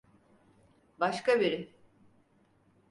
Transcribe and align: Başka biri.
Başka 0.99 1.39
biri. 1.39 1.73